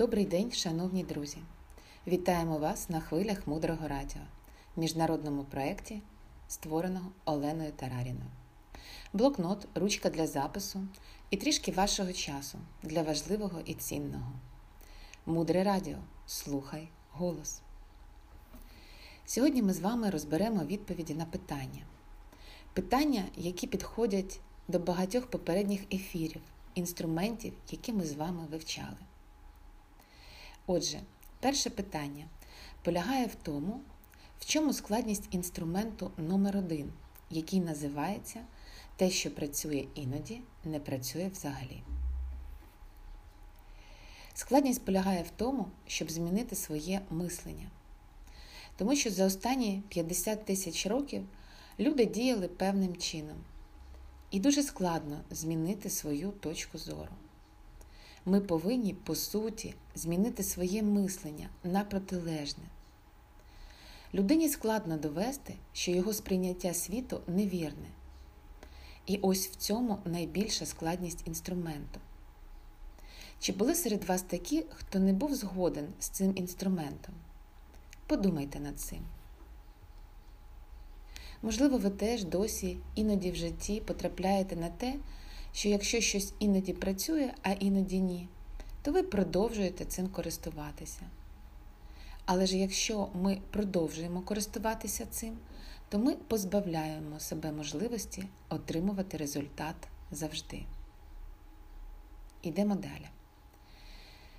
Добрий 0.00 0.24
день, 0.24 0.52
шановні 0.52 1.04
друзі! 1.04 1.38
Вітаємо 2.06 2.58
вас 2.58 2.88
на 2.88 3.00
хвилях 3.00 3.46
Мудрого 3.46 3.88
Радіо, 3.88 4.22
міжнародному 4.76 5.44
проєкті, 5.44 6.02
створеного 6.48 7.12
Оленою 7.24 7.72
Тараріною. 7.72 8.30
Блокнот, 9.12 9.68
ручка 9.74 10.10
для 10.10 10.26
запису 10.26 10.80
і 11.30 11.36
трішки 11.36 11.72
вашого 11.72 12.12
часу 12.12 12.58
для 12.82 13.02
важливого 13.02 13.60
і 13.64 13.74
цінного. 13.74 14.32
Мудре 15.26 15.64
Радіо. 15.64 15.98
Слухай 16.26 16.88
голос. 17.12 17.60
Сьогодні 19.26 19.62
ми 19.62 19.72
з 19.72 19.80
вами 19.80 20.10
розберемо 20.10 20.64
відповіді 20.64 21.14
на 21.14 21.24
питання. 21.24 21.82
Питання, 22.72 23.24
які 23.36 23.66
підходять 23.66 24.40
до 24.68 24.78
багатьох 24.78 25.26
попередніх 25.26 25.80
ефірів, 25.92 26.42
інструментів, 26.74 27.52
які 27.70 27.92
ми 27.92 28.04
з 28.04 28.12
вами 28.12 28.46
вивчали. 28.50 28.96
Отже, 30.72 31.00
перше 31.40 31.70
питання 31.70 32.28
полягає 32.82 33.26
в 33.26 33.34
тому, 33.34 33.80
в 34.40 34.44
чому 34.44 34.72
складність 34.72 35.28
інструменту 35.30 36.10
номер 36.16 36.56
1 36.56 36.92
який 37.30 37.60
називається 37.60 38.40
те, 38.96 39.10
що 39.10 39.34
працює 39.34 39.86
іноді, 39.94 40.40
не 40.64 40.80
працює 40.80 41.30
взагалі. 41.32 41.82
Складність 44.34 44.84
полягає 44.84 45.22
в 45.22 45.30
тому, 45.30 45.66
щоб 45.86 46.10
змінити 46.10 46.56
своє 46.56 47.00
мислення. 47.10 47.70
Тому 48.76 48.96
що 48.96 49.10
за 49.10 49.26
останні 49.26 49.82
50 49.88 50.44
тисяч 50.44 50.86
років 50.86 51.26
люди 51.78 52.06
діяли 52.06 52.48
певним 52.48 52.96
чином, 52.96 53.36
і 54.30 54.40
дуже 54.40 54.62
складно 54.62 55.20
змінити 55.30 55.90
свою 55.90 56.30
точку 56.30 56.78
зору. 56.78 57.12
Ми 58.26 58.40
повинні, 58.40 58.94
по 58.94 59.14
суті, 59.14 59.74
змінити 59.94 60.42
своє 60.42 60.82
мислення 60.82 61.48
на 61.64 61.84
протилежне. 61.84 62.64
Людині 64.14 64.48
складно 64.48 64.96
довести, 64.96 65.54
що 65.72 65.90
його 65.90 66.12
сприйняття 66.12 66.74
світу 66.74 67.20
невірне. 67.26 67.88
І 69.06 69.18
ось 69.22 69.48
в 69.48 69.56
цьому 69.56 69.98
найбільша 70.04 70.66
складність 70.66 71.26
інструменту. 71.26 72.00
Чи 73.40 73.52
були 73.52 73.74
серед 73.74 74.04
вас 74.04 74.22
такі, 74.22 74.64
хто 74.70 74.98
не 74.98 75.12
був 75.12 75.34
згоден 75.34 75.88
з 76.00 76.08
цим 76.08 76.32
інструментом? 76.36 77.14
Подумайте 78.06 78.60
над 78.60 78.80
цим. 78.80 79.00
Можливо, 81.42 81.78
ви 81.78 81.90
теж 81.90 82.24
досі 82.24 82.78
іноді 82.94 83.30
в 83.30 83.36
житті 83.36 83.80
потрапляєте 83.80 84.56
на 84.56 84.68
те, 84.68 84.94
що 85.52 85.68
якщо 85.68 86.00
щось 86.00 86.32
іноді 86.38 86.72
працює, 86.72 87.30
а 87.42 87.50
іноді 87.50 88.00
ні, 88.00 88.28
то 88.82 88.92
ви 88.92 89.02
продовжуєте 89.02 89.84
цим 89.84 90.08
користуватися. 90.08 91.02
Але 92.24 92.46
ж 92.46 92.58
якщо 92.58 93.08
ми 93.14 93.38
продовжуємо 93.50 94.20
користуватися 94.20 95.06
цим, 95.06 95.38
то 95.88 95.98
ми 95.98 96.14
позбавляємо 96.14 97.20
себе 97.20 97.52
можливості 97.52 98.24
отримувати 98.48 99.16
результат 99.16 99.76
завжди. 100.10 100.62
Ідемо 102.42 102.74
далі. 102.74 103.08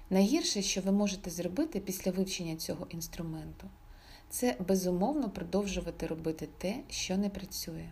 Найгірше, 0.10 0.62
що 0.62 0.82
ви 0.82 0.92
можете 0.92 1.30
зробити 1.30 1.80
після 1.80 2.12
вивчення 2.12 2.56
цього 2.56 2.88
інструменту, 2.90 3.68
це 4.30 4.56
безумовно 4.68 5.30
продовжувати 5.30 6.08
робити 6.08 6.50
те, 6.58 6.80
що 6.90 7.18
не 7.18 7.30
працює, 7.30 7.90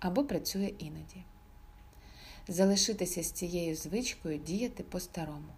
або 0.00 0.24
працює 0.24 0.72
іноді. 0.78 1.24
Залишитися 2.48 3.22
з 3.22 3.30
цією 3.32 3.76
звичкою 3.76 4.38
діяти 4.38 4.82
по-старому. 4.82 5.52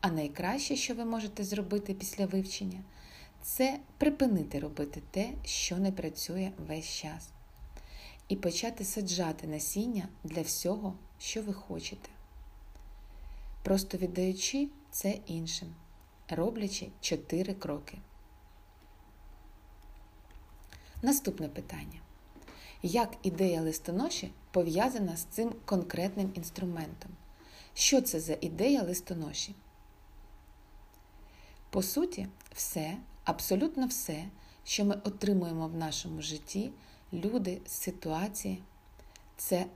А 0.00 0.10
найкраще, 0.10 0.76
що 0.76 0.94
ви 0.94 1.04
можете 1.04 1.44
зробити 1.44 1.94
після 1.94 2.26
вивчення, 2.26 2.80
це 3.42 3.80
припинити 3.98 4.58
робити 4.58 5.02
те, 5.10 5.32
що 5.44 5.76
не 5.76 5.92
працює 5.92 6.52
весь 6.68 6.88
час, 6.88 7.28
і 8.28 8.36
почати 8.36 8.84
саджати 8.84 9.46
насіння 9.46 10.08
для 10.24 10.42
всього, 10.42 10.94
що 11.18 11.42
ви 11.42 11.52
хочете. 11.52 12.08
Просто 13.62 13.98
віддаючи 13.98 14.68
це 14.90 15.18
іншим, 15.26 15.74
роблячи 16.28 16.88
чотири 17.00 17.54
кроки. 17.54 17.98
Наступне 21.02 21.48
питання. 21.48 22.00
Як 22.82 23.16
ідея 23.22 23.60
листоноші 23.60 24.32
пов'язана 24.50 25.16
з 25.16 25.24
цим 25.24 25.54
конкретним 25.64 26.32
інструментом? 26.34 27.10
Що 27.74 28.00
це 28.00 28.20
за 28.20 28.36
ідея 28.40 28.82
листоноші? 28.82 29.54
По 31.70 31.82
суті, 31.82 32.28
все, 32.54 32.96
абсолютно 33.24 33.86
все, 33.86 34.24
що 34.64 34.84
ми 34.84 34.94
отримуємо 34.94 35.68
в 35.68 35.76
нашому 35.76 36.22
житті, 36.22 36.70
люди, 37.12 37.60
ситуації, 37.66 38.62
це 39.36 39.66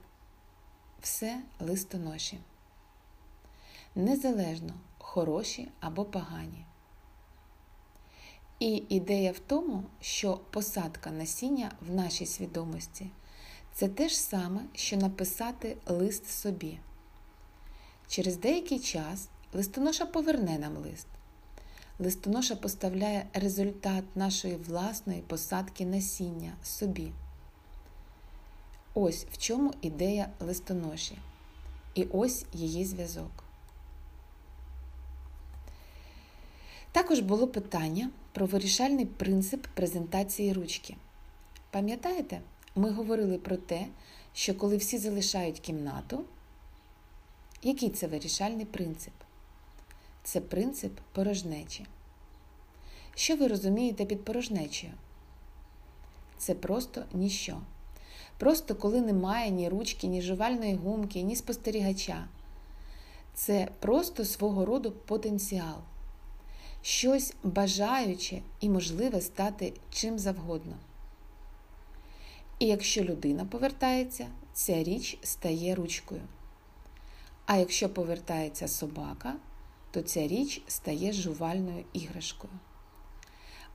все 1.01 1.43
листоноші. 1.59 2.39
Незалежно 3.95 4.73
хороші 4.97 5.71
або 5.79 6.05
погані. 6.05 6.65
І 8.61 8.83
ідея 8.89 9.31
в 9.31 9.39
тому, 9.39 9.83
що 10.01 10.39
посадка 10.49 11.11
насіння 11.11 11.71
в 11.81 11.93
нашій 11.93 12.25
свідомості 12.25 13.09
це 13.73 13.87
те 13.87 14.09
ж 14.09 14.19
саме, 14.19 14.61
що 14.73 14.97
написати 14.97 15.77
лист 15.85 16.29
собі. 16.29 16.79
Через 18.07 18.37
деякий 18.37 18.79
час 18.79 19.29
листоноша 19.53 20.05
поверне 20.05 20.59
нам 20.59 20.77
лист. 20.77 21.07
Листоноша 21.99 22.55
поставляє 22.55 23.25
результат 23.33 24.03
нашої 24.15 24.55
власної 24.55 25.21
посадки 25.21 25.85
насіння 25.85 26.53
собі. 26.63 27.11
Ось 28.93 29.25
в 29.31 29.37
чому 29.37 29.73
ідея 29.81 30.29
листоноші. 30.39 31.17
І 31.95 32.03
ось 32.03 32.45
її 32.53 32.85
зв'язок. 32.85 33.43
Також 36.91 37.19
було 37.19 37.47
питання 37.47 38.09
про 38.31 38.45
вирішальний 38.45 39.05
принцип 39.05 39.67
презентації 39.67 40.53
ручки. 40.53 40.95
Пам'ятаєте, 41.71 42.41
ми 42.75 42.91
говорили 42.91 43.37
про 43.37 43.57
те, 43.57 43.87
що 44.33 44.55
коли 44.55 44.77
всі 44.77 44.97
залишають 44.97 45.59
кімнату, 45.59 46.23
який 47.63 47.89
це 47.89 48.07
вирішальний 48.07 48.65
принцип? 48.65 49.13
Це 50.23 50.41
принцип 50.41 50.99
порожнечі. 51.11 51.85
Що 53.15 53.35
ви 53.35 53.47
розумієте 53.47 54.05
під 54.05 54.25
порожнечею? 54.25 54.93
Це 56.37 56.53
просто 56.53 57.03
ніщо. 57.13 57.57
Просто 58.37 58.75
коли 58.75 59.01
немає 59.01 59.49
ні 59.49 59.69
ручки, 59.69 60.07
ні 60.07 60.21
жувальної 60.21 60.75
гумки, 60.75 61.21
ні 61.21 61.35
спостерігача. 61.35 62.27
Це 63.33 63.67
просто 63.79 64.25
свого 64.25 64.65
роду 64.65 64.91
потенціал 64.91 65.77
щось 66.81 67.33
бажаюче 67.43 68.41
і 68.59 68.69
можливе 68.69 69.21
стати 69.21 69.73
чим 69.89 70.19
завгодно. 70.19 70.77
І 72.59 72.65
якщо 72.65 73.03
людина 73.03 73.45
повертається, 73.45 74.27
ця 74.53 74.83
річ 74.83 75.17
стає 75.23 75.75
ручкою. 75.75 76.21
А 77.45 77.57
якщо 77.57 77.89
повертається 77.89 78.67
собака, 78.67 79.35
то 79.91 80.01
ця 80.01 80.27
річ 80.27 80.61
стає 80.67 81.13
жувальною 81.13 81.85
іграшкою. 81.93 82.53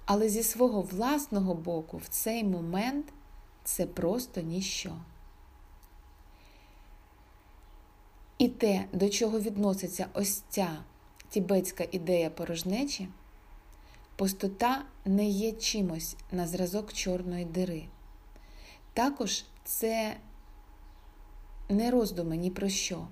Але 0.05 0.29
зі 0.29 0.43
свого 0.43 0.83
власного 0.83 1.55
боку, 1.55 1.97
в 1.97 2.09
цей 2.09 2.45
момент 2.45 3.07
це 3.65 3.87
просто 3.87 4.41
ніщо. 4.41 4.93
І 8.39 8.49
те, 8.49 8.85
до 8.93 9.09
чого 9.09 9.41
відноситься 9.41 10.07
ось 10.15 10.43
ця 10.49 10.85
тібетська 11.29 11.87
ідея 11.93 12.31
порожнечі, 12.31 13.09
пустота 14.17 14.85
не 15.05 15.29
є 15.29 15.53
чимось 15.53 16.17
на 16.33 16.47
зразок 16.47 16.93
чорної 16.93 17.45
дири. 17.45 17.85
Також 18.93 19.45
це 19.65 20.17
не 21.69 21.91
роздуми 21.91 22.37
ні 22.37 22.51
про 22.51 22.69
що. 22.69 23.07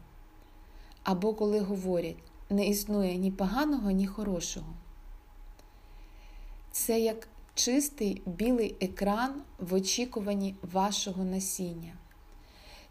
Або 1.02 1.34
коли 1.34 1.60
говорять, 1.60 2.16
не 2.50 2.66
існує 2.66 3.16
ні 3.16 3.30
поганого, 3.30 3.90
ні 3.90 4.06
хорошого. 4.06 4.74
Це 6.72 7.00
як 7.00 7.28
чистий 7.54 8.22
білий 8.26 8.76
екран 8.80 9.42
в 9.58 9.74
очікуванні 9.74 10.54
вашого 10.72 11.24
насіння, 11.24 11.92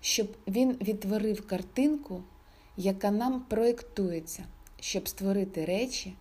щоб 0.01 0.27
він 0.47 0.71
відтворив 0.71 1.47
картинку, 1.47 2.23
яка 2.77 3.11
нам 3.11 3.41
проєктується 3.41 4.45
щоб 4.83 5.07
створити 5.07 5.65
речі, 5.65 6.15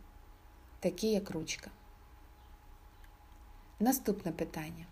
такі 0.81 1.11
як 1.11 1.31
ручка. 1.31 1.71
Наступне 3.81 4.33
питання. 4.33 4.87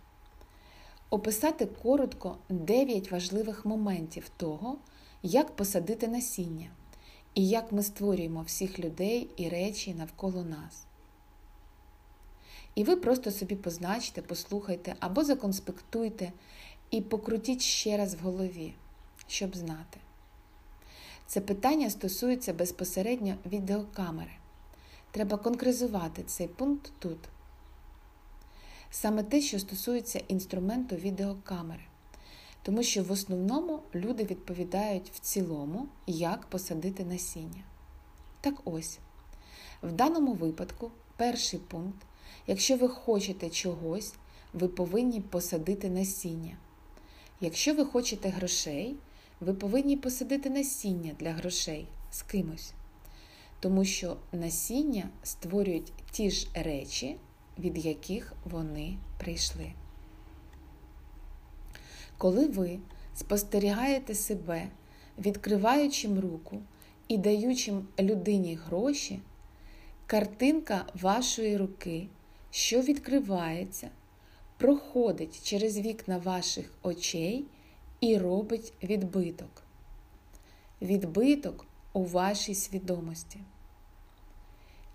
Описати 1.11 1.67
коротко 1.67 2.37
9 2.49 3.11
важливих 3.11 3.65
моментів 3.65 4.29
того, 4.37 4.79
як 5.23 5.57
посадити 5.57 6.09
насіння, 6.09 6.71
і 7.35 7.49
як 7.49 7.73
ми 7.73 7.83
створюємо 7.83 8.43
всіх 8.43 8.79
людей 8.79 9.31
і 9.37 9.49
речі 9.49 9.95
навколо 9.95 10.45
нас. 10.45 10.87
І 12.75 12.85
ви 12.85 12.97
просто 12.97 13.31
собі 13.31 13.57
позначте, 13.57 14.23
послухайте 14.23 14.95
або 15.01 15.25
законспектуйте 15.25 16.33
і 16.91 17.01
покрутіть 17.01 17.63
ще 17.63 17.97
раз 17.97 18.15
в 18.15 18.19
голові, 18.19 18.75
щоб 19.27 19.57
знати. 19.57 20.01
Це 21.31 21.41
питання 21.41 21.91
стосується 21.91 22.53
безпосередньо 22.53 23.35
відеокамери. 23.47 24.31
Треба 25.11 25.37
конкретизувати 25.37 26.23
цей 26.23 26.49
пункт 26.49 26.93
тут. 26.99 27.19
Саме 28.91 29.23
те, 29.23 29.41
що 29.41 29.59
стосується 29.59 30.21
інструменту 30.29 30.97
відеокамери. 30.97 31.83
Тому 32.63 32.83
що 32.83 33.03
в 33.03 33.11
основному 33.11 33.83
люди 33.95 34.25
відповідають 34.25 35.11
в 35.15 35.19
цілому, 35.19 35.89
як 36.07 36.47
посадити 36.47 37.05
насіння. 37.05 37.63
Так 38.41 38.55
ось, 38.65 38.99
в 39.83 39.93
даному 39.93 40.33
випадку, 40.33 40.91
перший 41.17 41.61
пункт, 41.61 42.07
якщо 42.47 42.77
ви 42.77 42.89
хочете 42.89 43.51
чогось, 43.51 44.15
ви 44.53 44.69
повинні 44.69 45.21
посадити 45.21 45.91
насіння. 45.91 46.57
Якщо 47.41 47.75
ви 47.75 47.85
хочете 47.85 48.29
грошей, 48.29 48.97
ви 49.41 49.55
повинні 49.55 49.97
посадити 49.97 50.51
насіння 50.51 51.13
для 51.19 51.33
грошей 51.33 51.87
з 52.11 52.23
кимось. 52.23 52.73
Тому 53.61 53.85
що 53.85 54.17
насіння 54.33 55.09
створюють 55.23 55.93
ті 56.11 56.31
ж 56.31 56.49
речі, 56.55 57.17
від 57.59 57.85
яких 57.85 58.33
вони 58.45 58.99
прийшли. 59.19 59.73
Коли 62.19 62.47
ви 62.47 62.79
спостерігаєте 63.15 64.15
себе, 64.15 64.69
відкриваючим 65.19 66.21
руку 66.21 66.63
і 67.09 67.19
даючим 67.19 67.89
людині 68.01 68.55
гроші, 68.67 69.21
картинка 70.07 70.87
вашої 70.95 71.57
руки, 71.57 72.09
що 72.51 72.81
відкривається, 72.81 73.91
проходить 74.59 75.43
через 75.45 75.79
вікна 75.79 76.19
ваших 76.19 76.73
очей 76.83 77.45
і 78.01 78.19
робить 78.19 78.73
відбиток. 78.83 79.63
Відбиток 80.83 81.67
у 81.93 82.05
вашій 82.05 82.55
свідомості. 82.55 83.41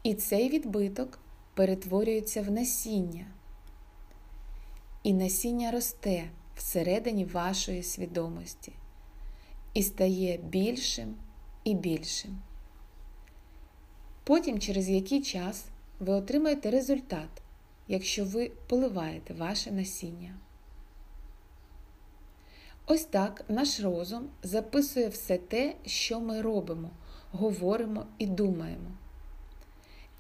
І 0.03 0.13
цей 0.13 0.49
відбиток 0.49 1.19
перетворюється 1.53 2.41
в 2.41 2.51
насіння. 2.51 3.25
І 5.03 5.13
насіння 5.13 5.71
росте 5.71 6.29
всередині 6.55 7.25
вашої 7.25 7.83
свідомості 7.83 8.73
і 9.73 9.83
стає 9.83 10.37
більшим 10.37 11.15
і 11.63 11.73
більшим. 11.73 12.41
Потім, 14.23 14.59
через 14.59 14.89
який 14.89 15.21
час, 15.21 15.65
ви 15.99 16.13
отримаєте 16.13 16.71
результат, 16.71 17.29
якщо 17.87 18.25
ви 18.25 18.51
поливаєте 18.67 19.33
ваше 19.33 19.71
насіння. 19.71 20.35
Ось 22.87 23.05
так 23.05 23.45
наш 23.47 23.79
розум 23.79 24.29
записує 24.43 25.07
все 25.07 25.37
те, 25.37 25.75
що 25.85 26.19
ми 26.19 26.41
робимо, 26.41 26.89
говоримо 27.31 28.05
і 28.17 28.25
думаємо, 28.25 28.91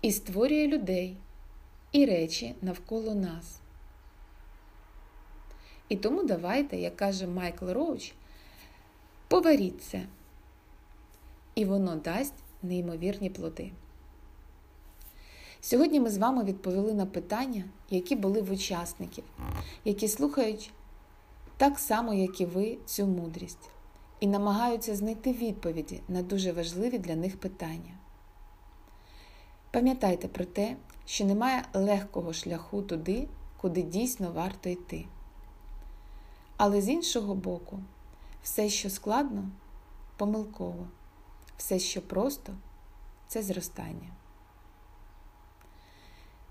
і 0.01 0.11
створює 0.11 0.67
людей 0.67 1.17
і 1.91 2.05
речі 2.05 2.55
навколо 2.61 3.15
нас. 3.15 3.59
І 5.89 5.95
тому 5.95 6.23
давайте, 6.23 6.77
як 6.77 6.95
каже 6.95 7.27
Майкл 7.27 7.69
Роуч, 7.69 8.13
поваріть 9.27 9.83
це. 9.83 10.01
І 11.55 11.65
воно 11.65 11.95
дасть 11.95 12.43
неймовірні 12.63 13.29
плоди. 13.29 13.71
Сьогодні 15.61 15.99
ми 15.99 16.09
з 16.09 16.17
вами 16.17 16.43
відповіли 16.43 16.93
на 16.93 17.05
питання, 17.05 17.63
які 17.89 18.15
були 18.15 18.41
в 18.41 18.51
учасників, 18.51 19.23
які 19.85 20.07
слухають 20.07 20.71
так 21.57 21.79
само, 21.79 22.13
як 22.13 22.41
і 22.41 22.45
ви, 22.45 22.77
цю 22.85 23.07
мудрість, 23.07 23.69
і 24.19 24.27
намагаються 24.27 24.95
знайти 24.95 25.33
відповіді 25.33 26.01
на 26.07 26.21
дуже 26.21 26.51
важливі 26.51 26.97
для 26.97 27.15
них 27.15 27.39
питання. 27.39 27.93
Пам'ятайте 29.71 30.27
про 30.27 30.45
те, 30.45 30.77
що 31.05 31.25
немає 31.25 31.63
легкого 31.73 32.33
шляху 32.33 32.81
туди, 32.81 33.27
куди 33.57 33.81
дійсно 33.81 34.31
варто 34.31 34.69
йти. 34.69 35.05
Але 36.57 36.81
з 36.81 36.89
іншого 36.89 37.35
боку, 37.35 37.79
все, 38.43 38.69
що 38.69 38.89
складно, 38.89 39.49
помилково, 40.17 40.87
все, 41.57 41.79
що 41.79 42.01
просто 42.01 42.53
це 43.27 43.43
зростання. 43.43 44.09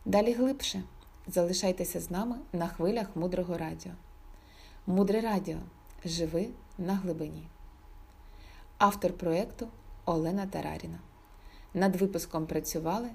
Далі 0.04 0.32
глибше 0.32 0.82
залишайтеся 1.26 2.00
з 2.00 2.10
нами 2.10 2.36
на 2.52 2.68
хвилях 2.68 3.16
мудрого 3.16 3.58
радіо. 3.58 3.92
Мудре 4.86 5.20
радіо. 5.20 5.58
Живи 6.04 6.48
на 6.78 6.94
глибині. 6.94 7.46
Автор 8.78 9.12
проєкту 9.12 9.68
Олена 10.04 10.46
Тараріна. 10.46 10.98
Над 11.74 11.96
випуском 11.96 12.46
працювали 12.46 13.10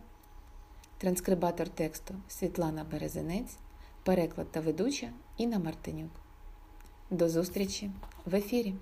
транскрибатор 0.98 1.70
тексту 1.70 2.16
Світлана 2.28 2.84
Березенець, 2.84 3.58
переклад 4.04 4.52
та 4.52 4.60
ведуча 4.60 5.10
Інна 5.38 5.60
Мартинюк. 5.60 6.12
До 7.10 7.30
зустрічі 7.30 7.92
в 8.26 8.36
ефірі! 8.36 8.76